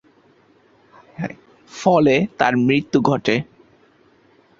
[1.71, 3.35] ফলে তার মৃত্যু ঘটে।